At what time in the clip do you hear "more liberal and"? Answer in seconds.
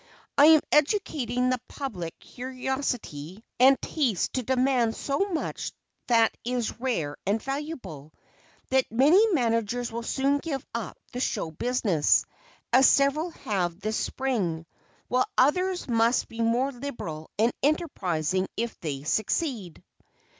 16.41-17.53